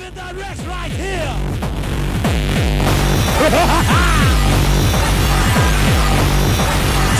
[0.00, 1.20] Live direct right here.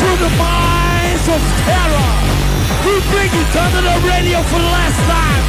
[0.00, 2.12] to the minds of terror.
[2.86, 5.44] We bring it under the radio for the last time.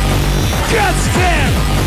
[0.72, 1.81] Get scared.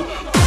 [0.00, 0.37] Oh!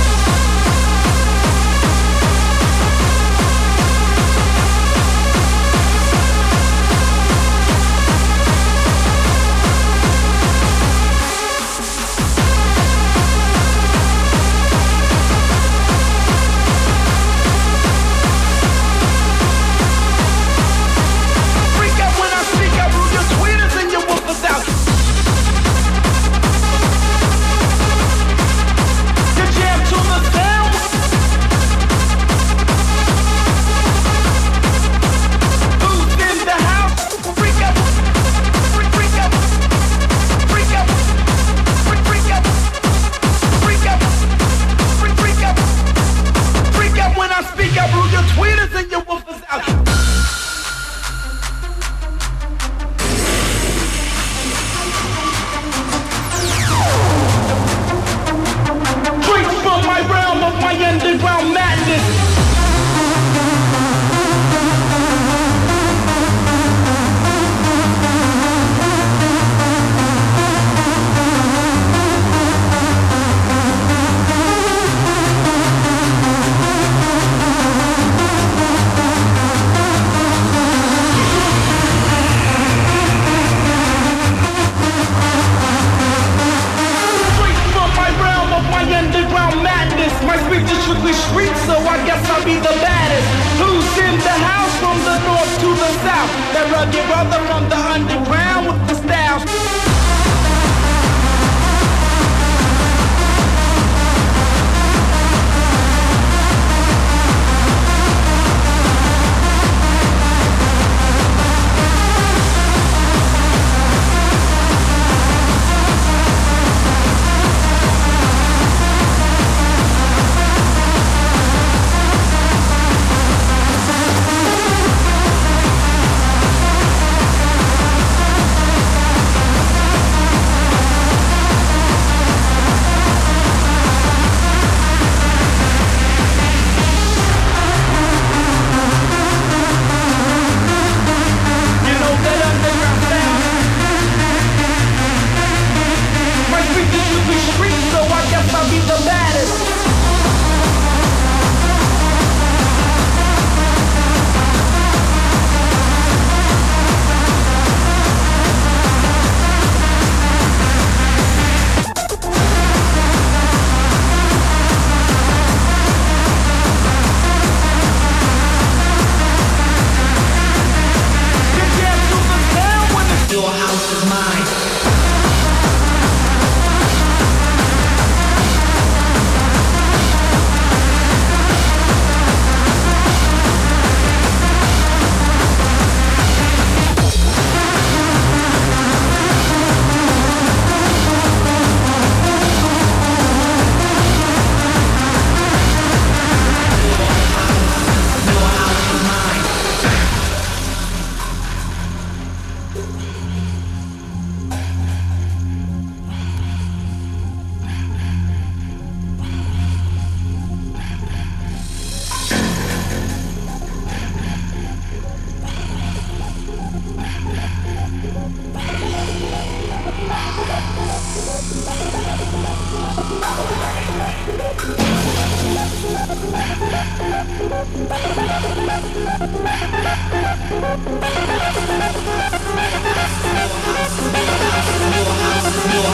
[225.81, 225.89] Your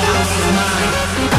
[0.03, 1.36] house is mine.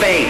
[0.00, 0.29] faith.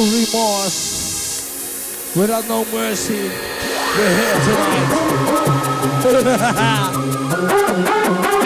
[0.00, 0.78] remorse,
[2.16, 3.30] without no mercy,
[3.96, 4.88] we're here tonight.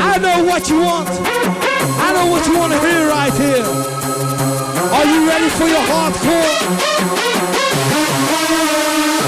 [0.05, 1.09] I know what you want.
[1.09, 3.65] I know what you want to hear right here.
[4.93, 6.53] Are you ready for your hardcore?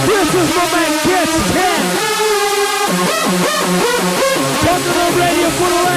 [0.06, 1.84] This is my man Catscan.
[4.64, 5.93] Talking on radio for the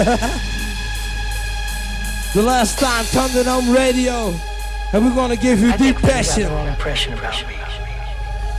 [2.32, 4.32] the last time Thunderdome Radio,
[4.94, 7.46] and we're gonna give you I deep think you got passion the wrong impression about
[7.46, 7.52] me.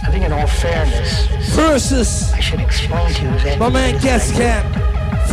[0.05, 1.25] I think in all fairness,
[1.57, 4.61] versus I should explain to you that my man Catscan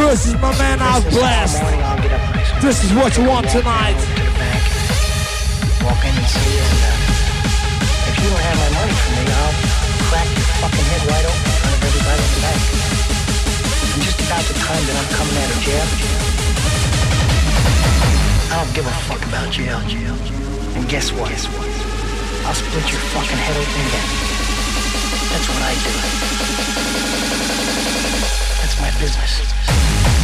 [0.00, 1.60] versus my man Outblast.
[1.60, 3.92] morning I'll get up This is what you want tonight.
[3.92, 4.64] to the bank,
[5.84, 9.28] walk in and see you, and uh, if you don't have my money for me,
[9.28, 9.52] I'll
[10.08, 12.87] crack your fucking head wide open in front of everybody in the.
[14.02, 15.86] Just about the time that I'm coming out of jail,
[18.50, 19.78] I don't give a fuck about jail.
[20.76, 21.32] And guess what?
[22.46, 24.08] I'll split your fucking head open again.
[25.30, 25.92] That's what I do.
[28.62, 30.17] That's my business.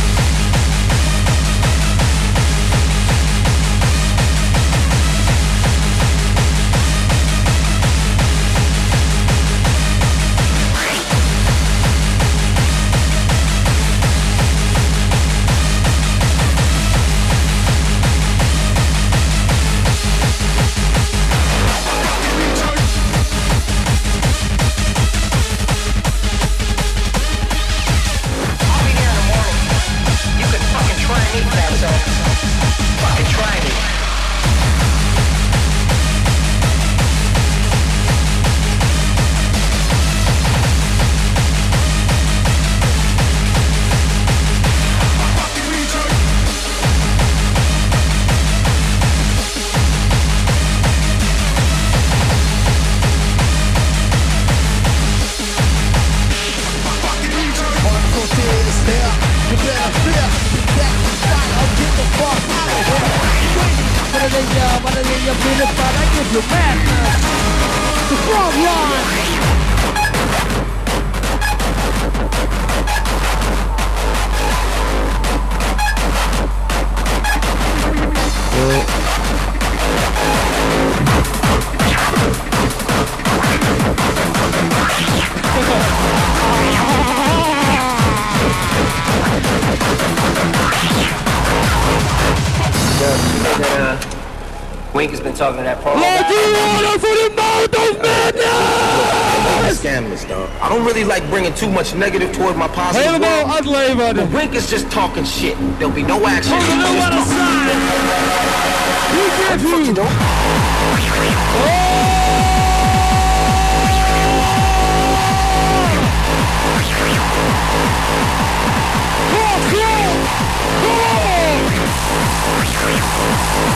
[101.56, 103.06] Too much negative toward my positive.
[103.06, 103.56] Helemaal world.
[103.56, 104.30] uitleveren.
[104.32, 105.56] Wink is just talking shit.
[105.78, 106.52] There'll be no action.
[106.52, 107.32] On the He's new just other talking.
[107.32, 108.84] side.
[109.14, 109.24] You.
[109.26, 109.54] Oh!
[109.60, 110.04] Come on, come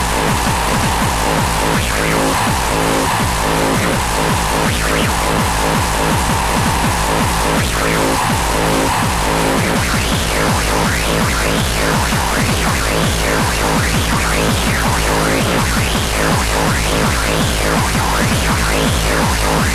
[0.02, 0.07] on!
[19.50, 19.67] Oh,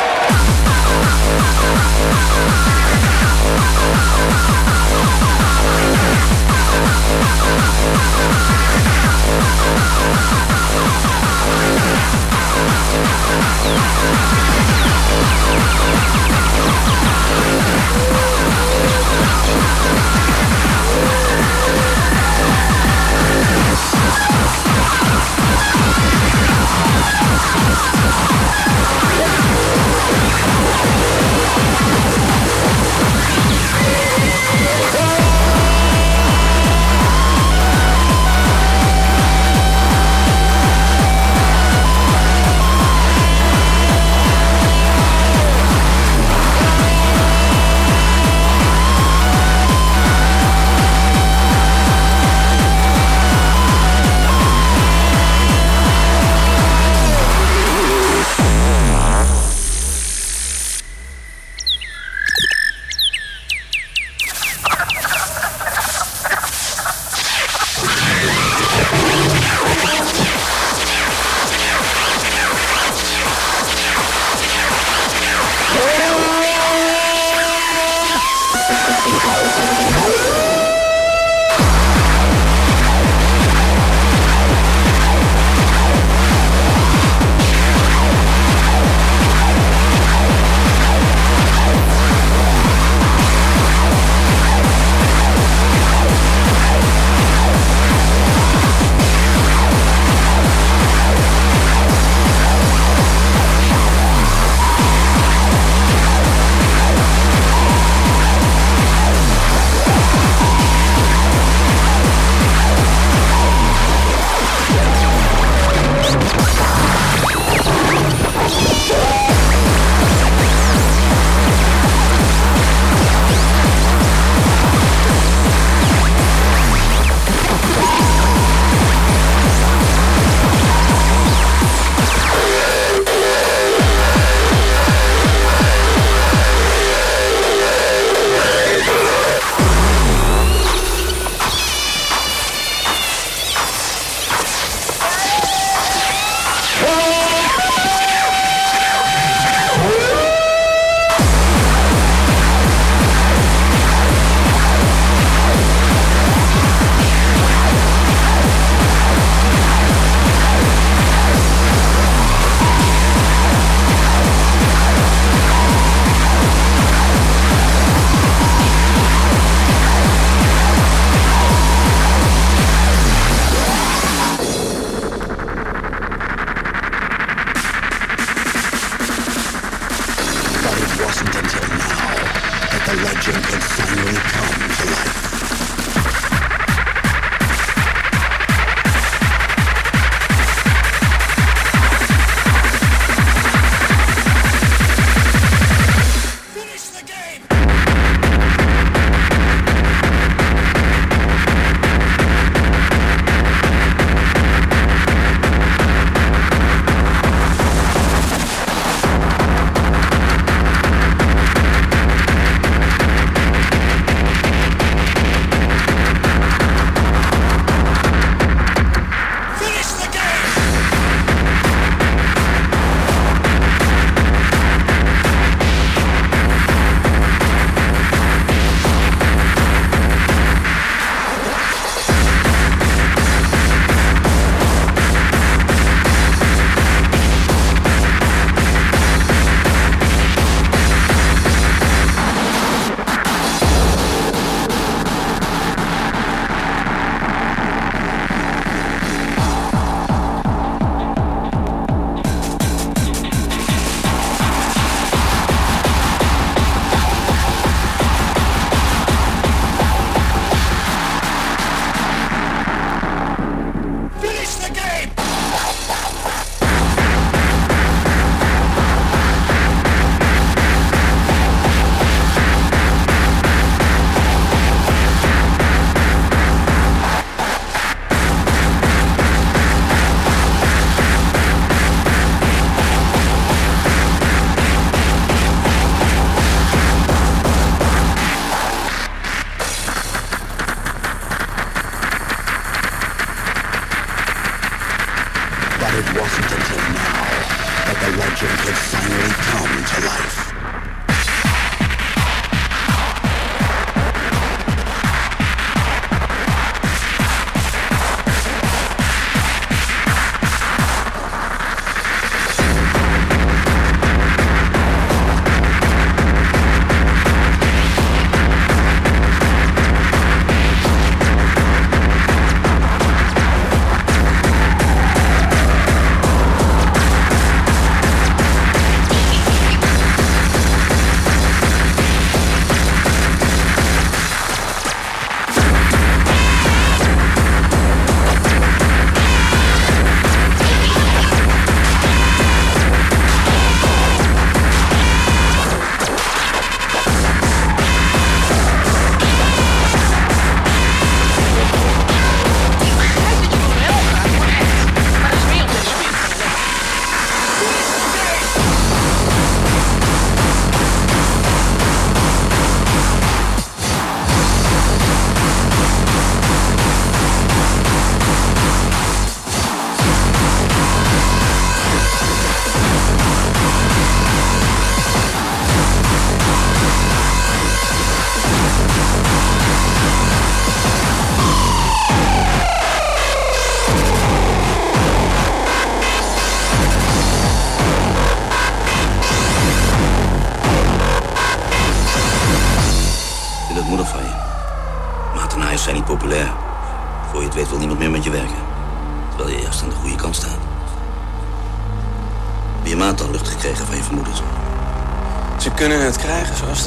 [0.00, 0.05] it.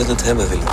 [0.10, 0.69] Het hebben willen.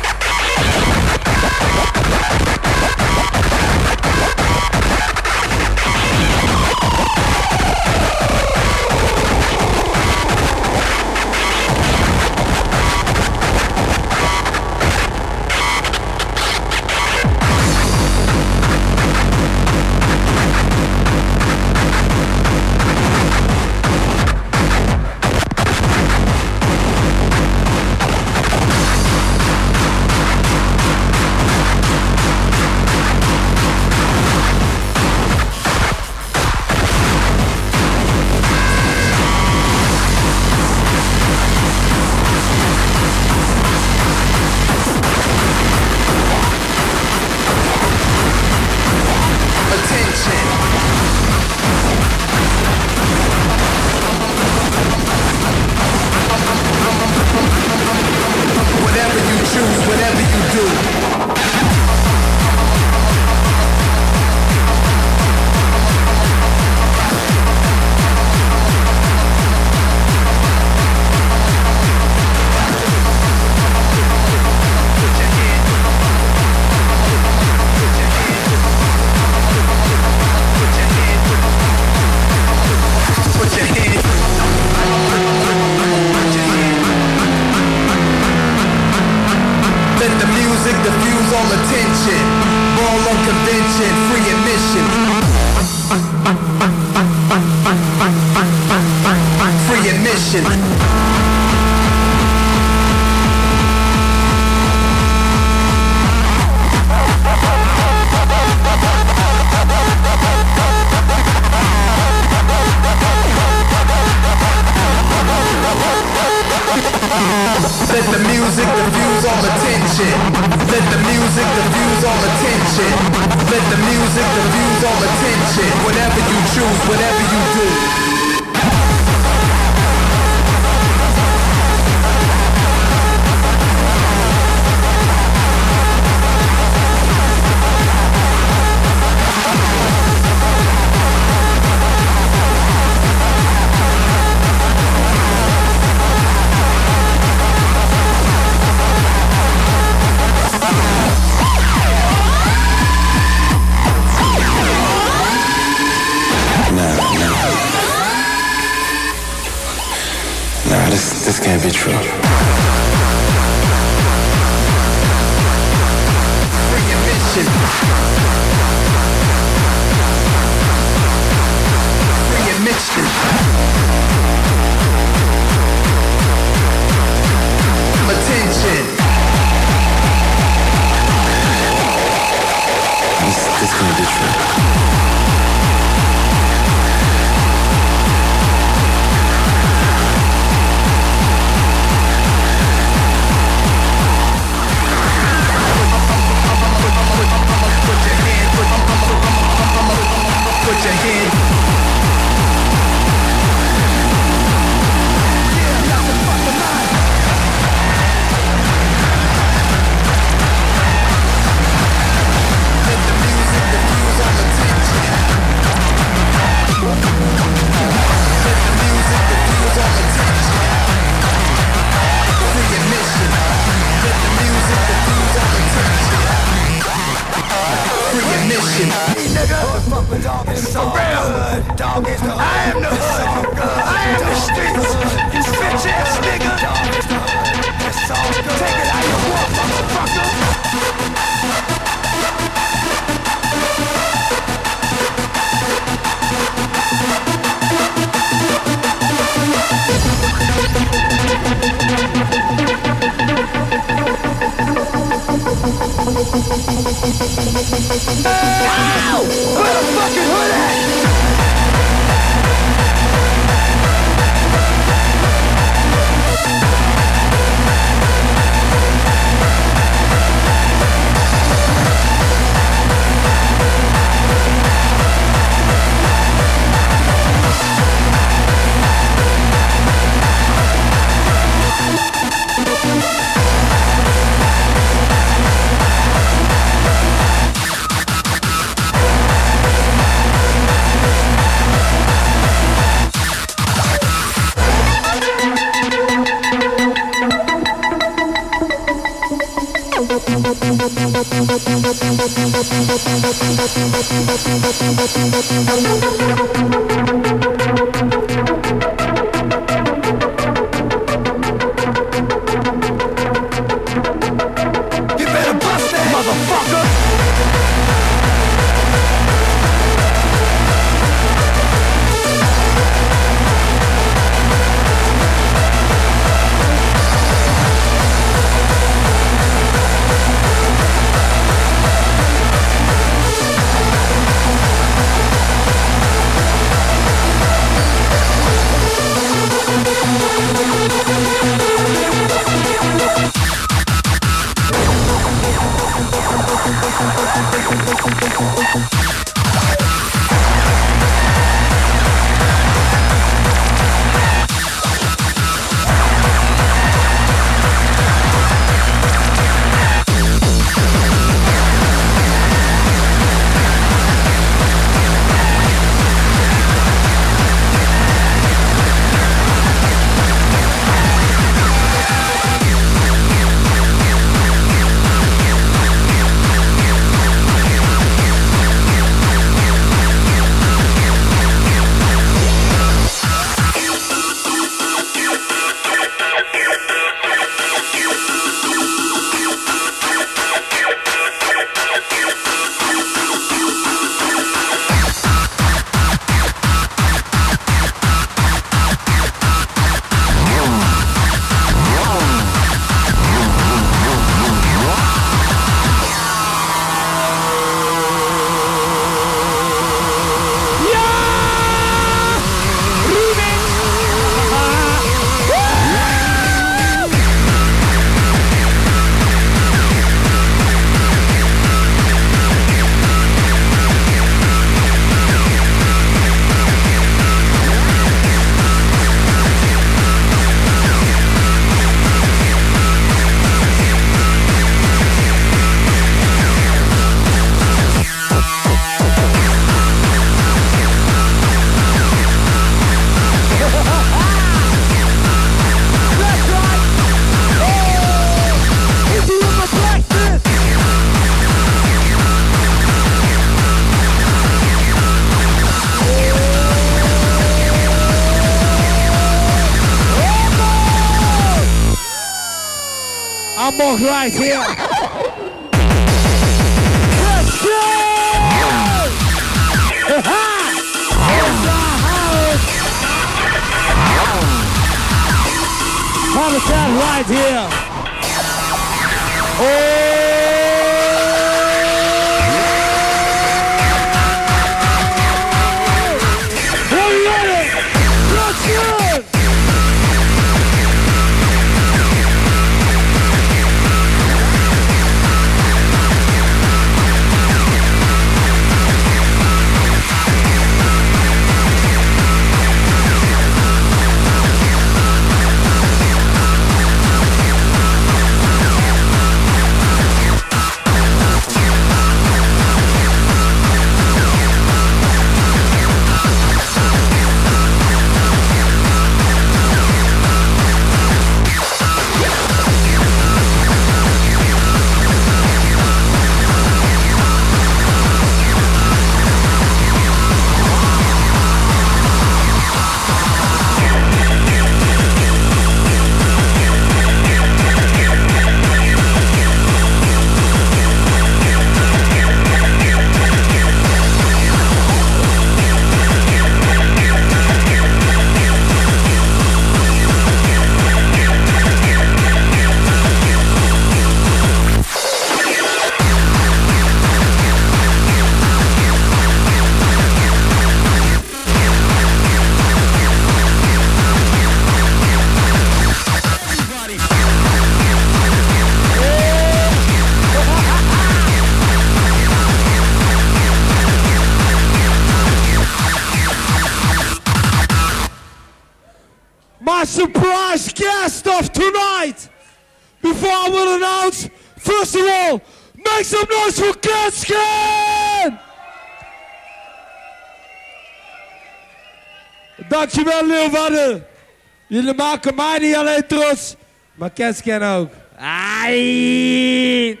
[594.72, 596.54] Jullie maken mij niet alleen trots,
[596.94, 597.92] maar Catscan ook.
[598.18, 600.00] Ai.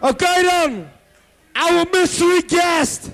[0.00, 0.86] Oké dan.
[1.52, 3.08] Our mystery guest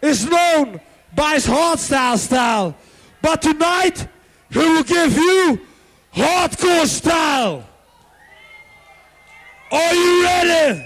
[0.00, 0.80] is known
[1.14, 2.74] by his hardstyle style.
[3.20, 4.06] But tonight,
[4.50, 5.60] he will give you
[6.10, 7.64] hardcore style.
[9.70, 10.82] Are you ready?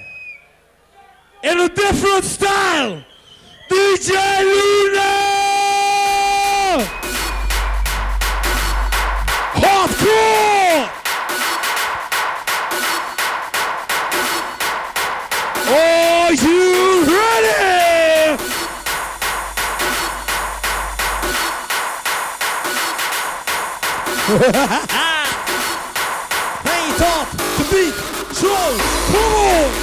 [1.43, 3.05] In a different style,
[3.68, 4.11] DJ
[4.43, 5.32] Luna!
[9.63, 10.91] Hardcore!
[15.69, 17.63] Are you ready?
[26.65, 27.95] Hang it up, the beat,
[28.35, 28.77] slow,
[29.13, 29.82] come on!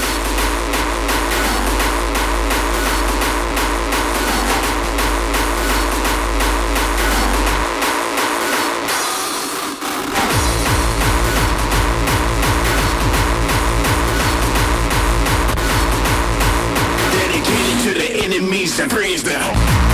[18.31, 19.88] To the enemies that brings them.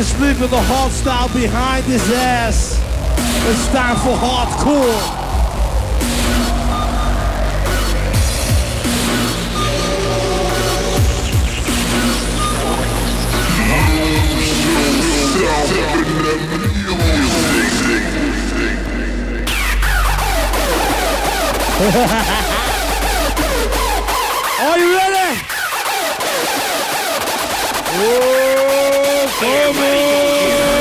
[0.00, 2.78] Man is leaving the hard style behind his ass,
[3.48, 5.18] it's time for hardcore.
[24.60, 25.40] Are you ready?
[27.92, 28.49] Oh,
[29.40, 30.79] come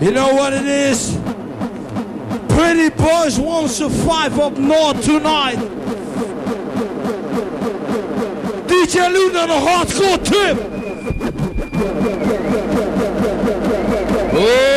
[0.00, 1.18] You know what it is?
[2.48, 5.56] Pretty boys won't survive up north tonight.
[8.66, 10.58] DJ Luna on a hardcore tip.
[14.38, 14.75] Oh.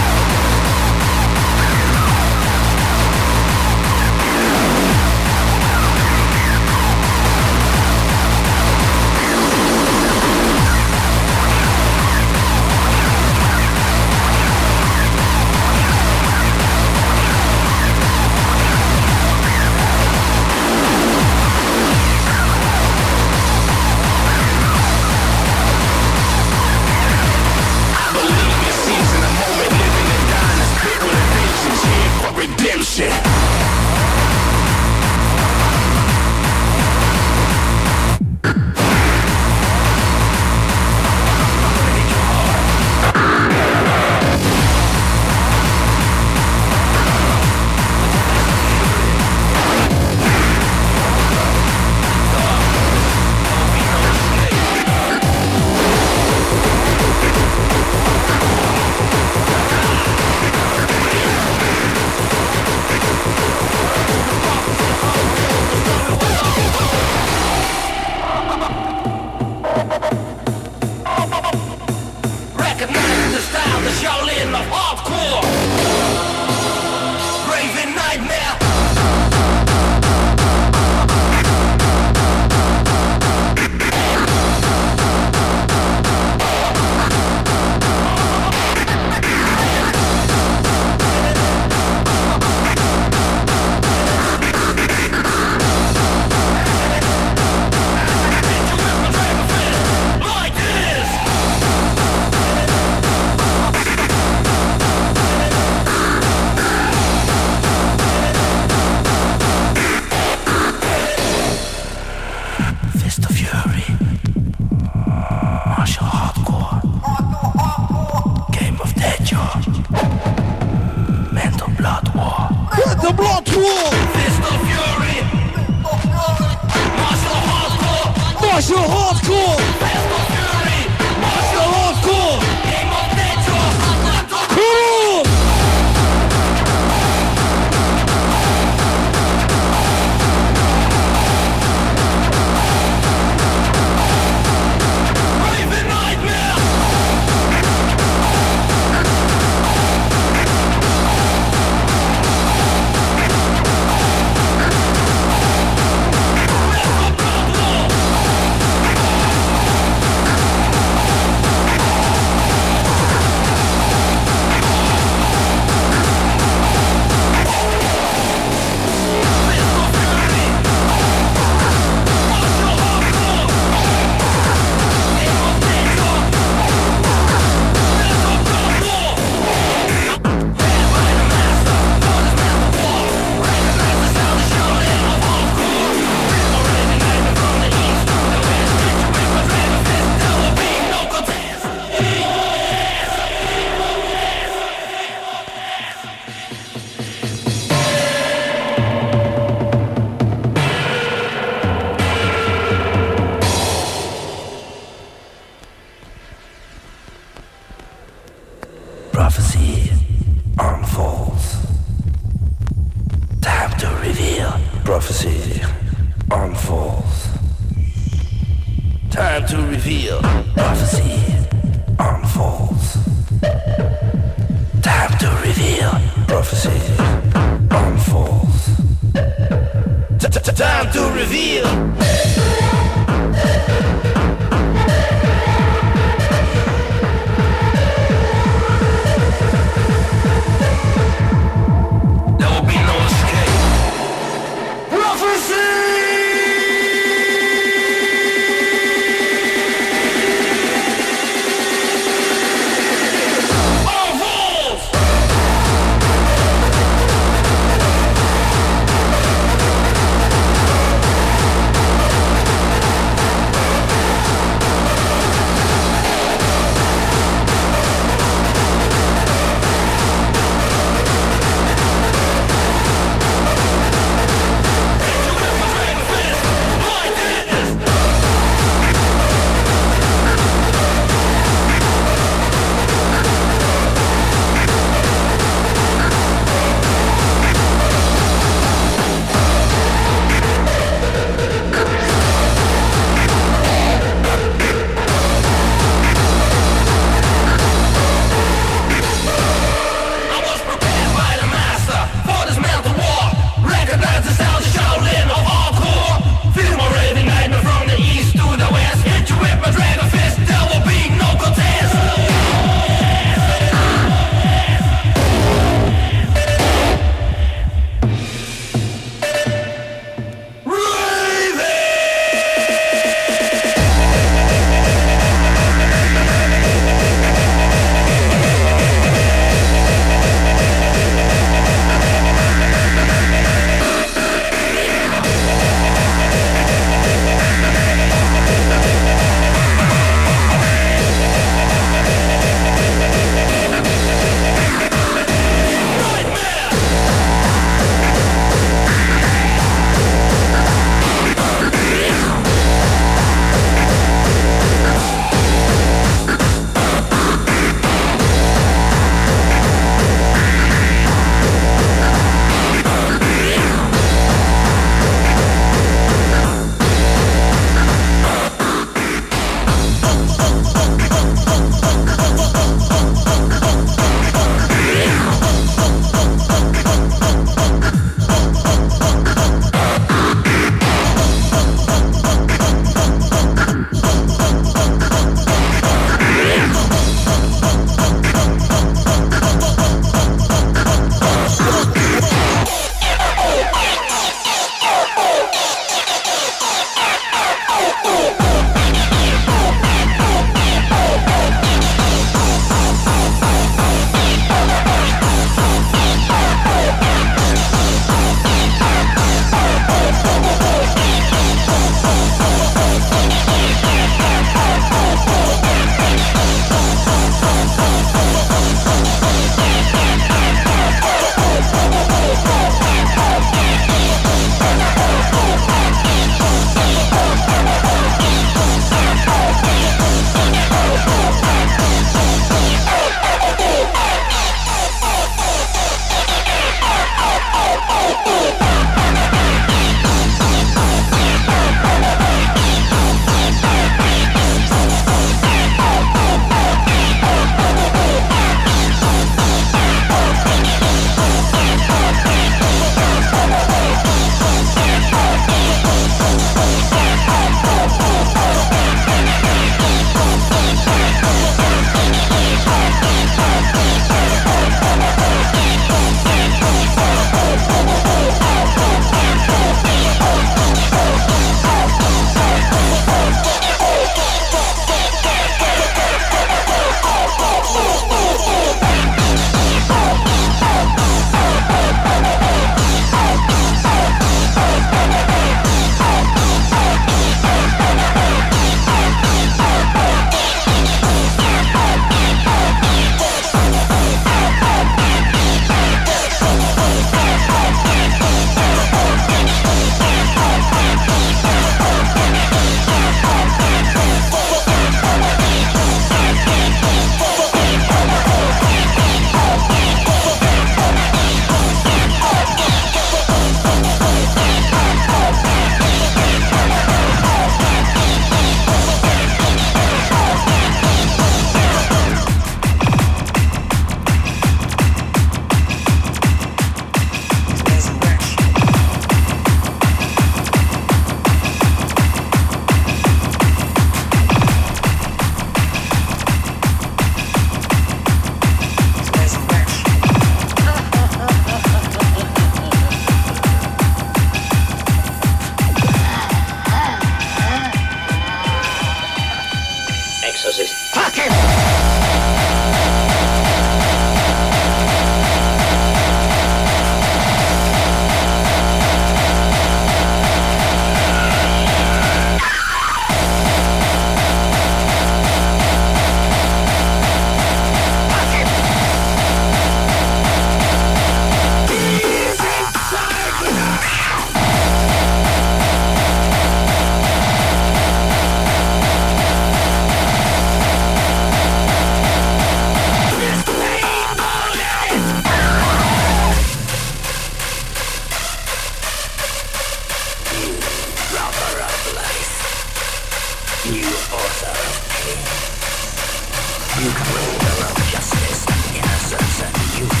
[596.80, 600.00] You can bring the love, justice, and innocence and youth.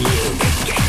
[0.00, 0.83] You get.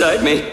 [0.00, 0.47] Inside me.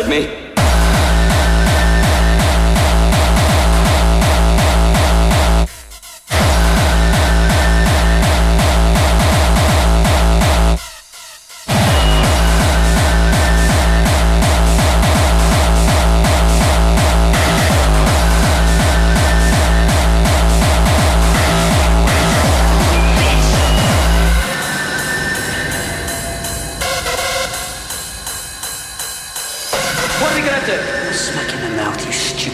[0.00, 0.29] beside me.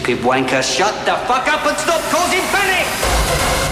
[0.07, 0.63] stupid wanker.
[0.63, 3.66] Shut the fuck up and stop causing panic!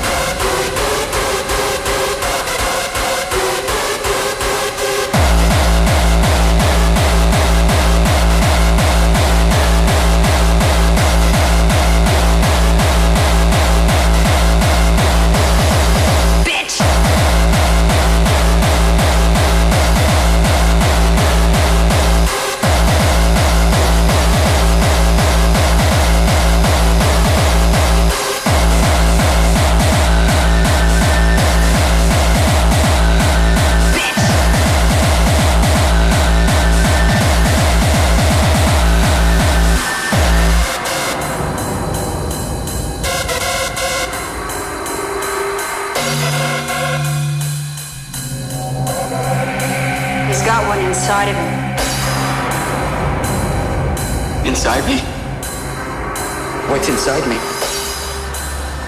[56.86, 57.36] What's inside me?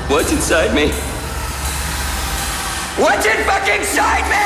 [0.07, 0.91] What's inside me?
[3.01, 4.37] What's in fucking inside me?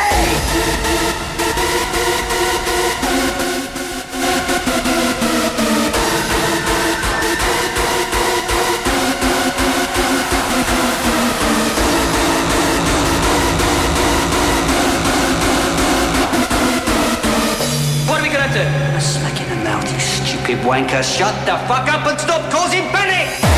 [18.08, 18.81] What are we gonna do?
[20.44, 21.04] Stupid wanker.
[21.04, 23.51] Shut the fuck up and stop causing panic!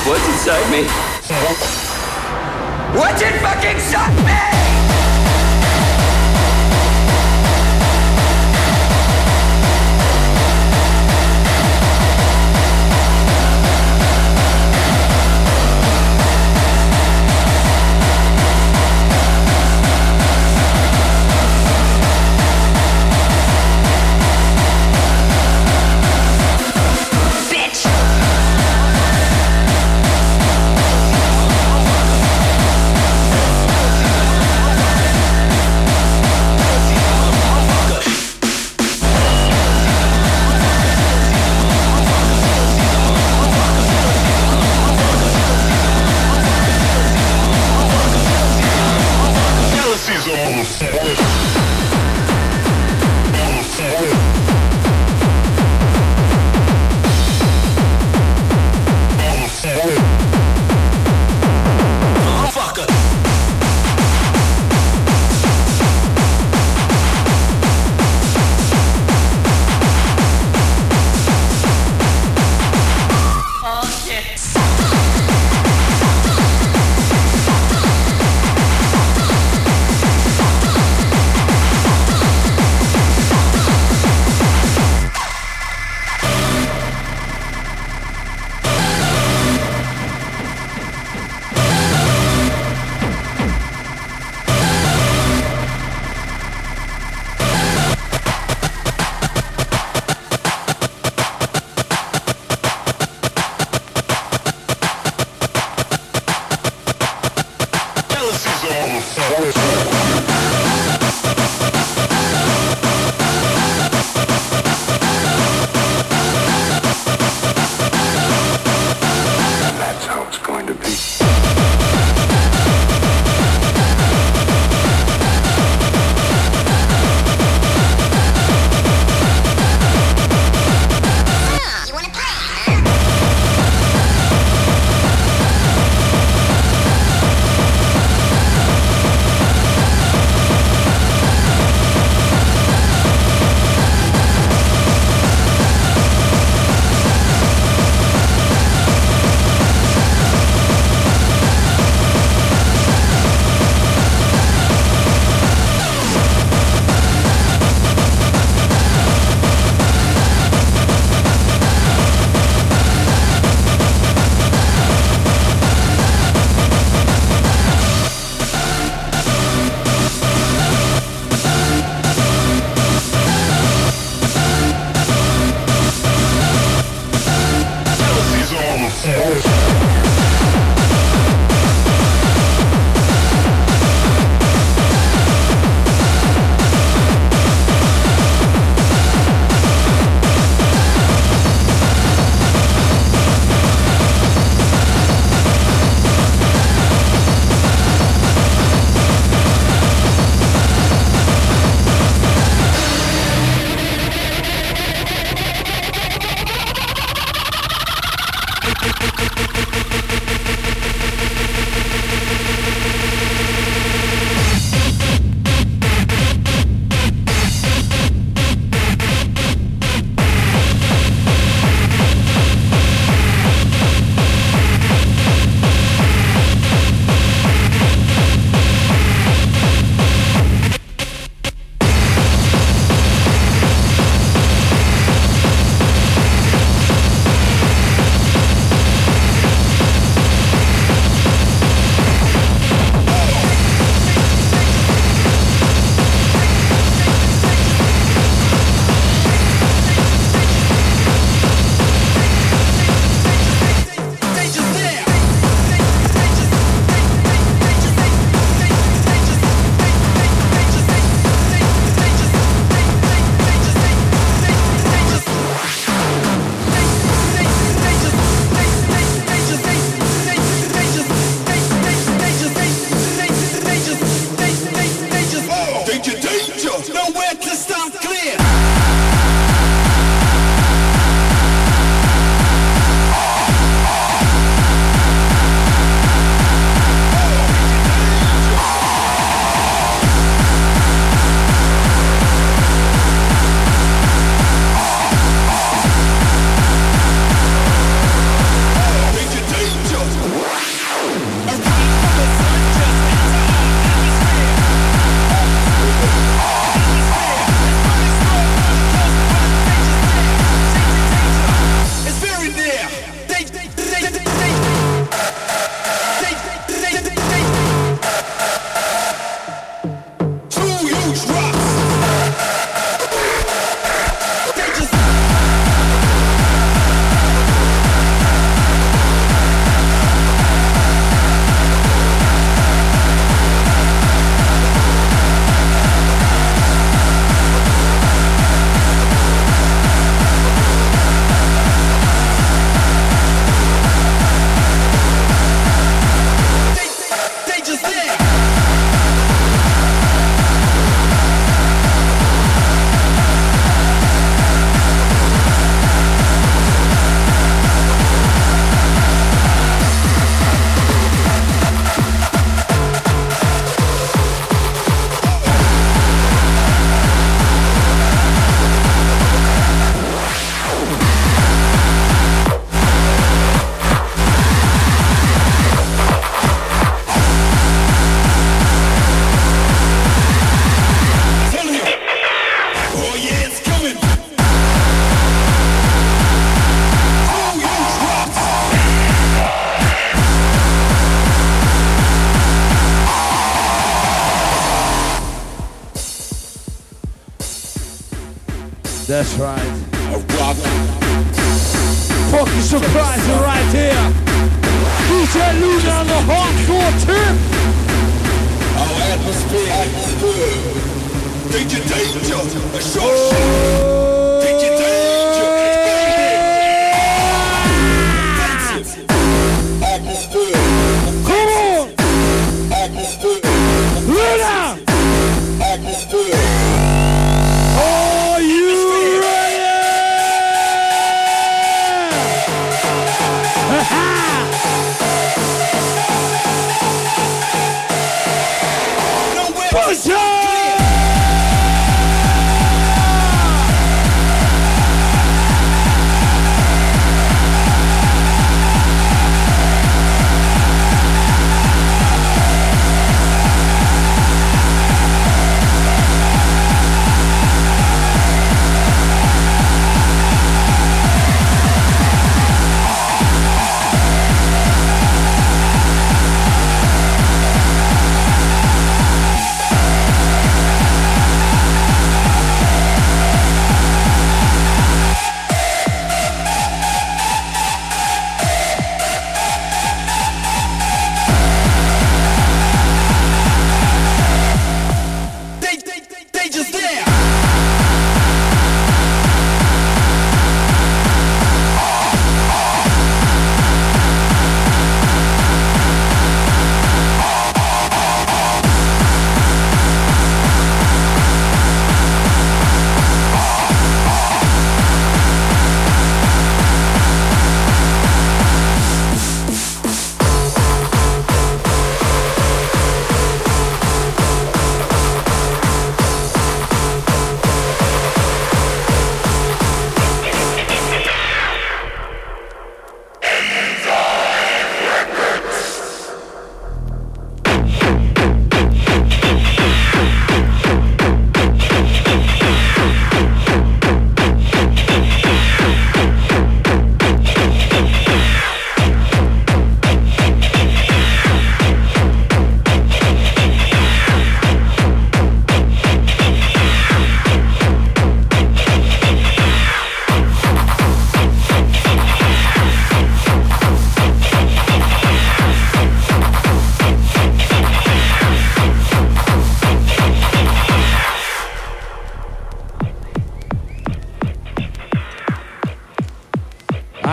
[0.04, 0.82] What's inside me?
[2.98, 4.71] What's in fucking inside me?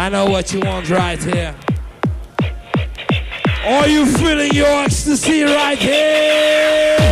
[0.10, 1.56] I know what you want right here.
[3.64, 7.09] Are you feeling your ecstasy right here?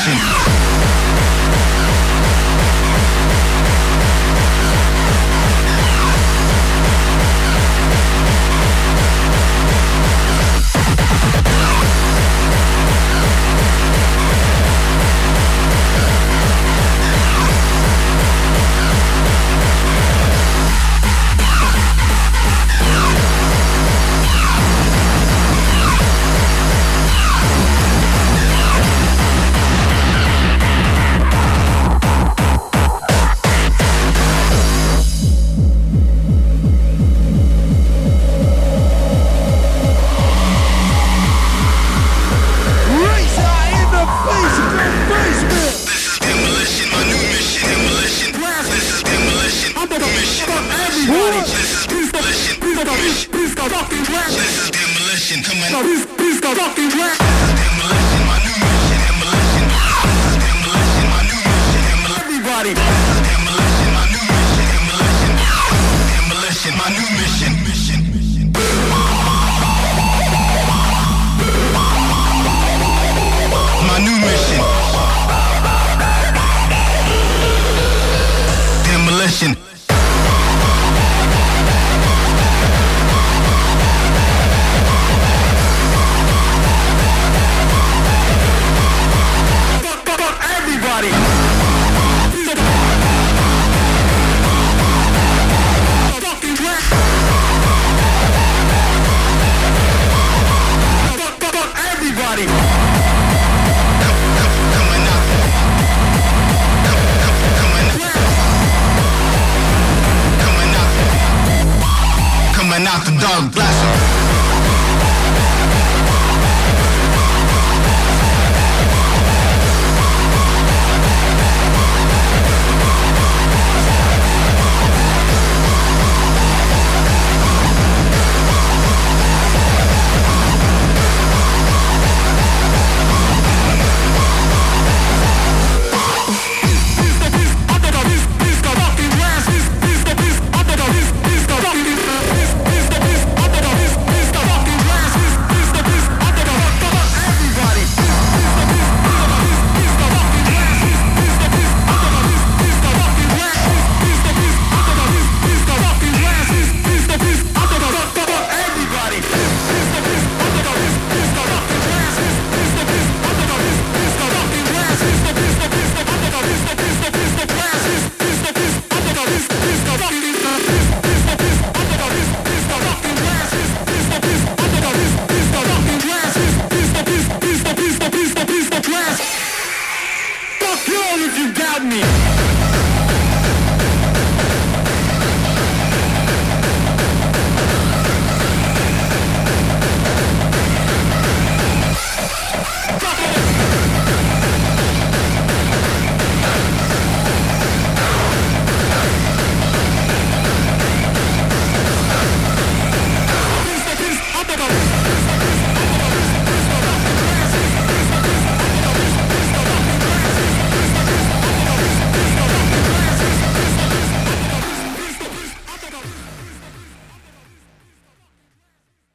[0.00, 0.39] Nation.